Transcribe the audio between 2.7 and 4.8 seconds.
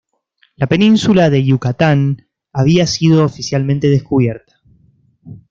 sido oficialmente descubierta.